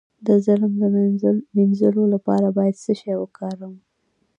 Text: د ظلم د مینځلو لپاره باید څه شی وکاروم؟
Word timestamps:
د 0.25 0.27
ظلم 0.45 0.71
د 0.81 0.83
مینځلو 1.55 2.03
لپاره 2.13 2.47
باید 2.57 2.75
څه 2.83 2.91
شی 2.99 3.13
وکاروم؟ 3.17 3.75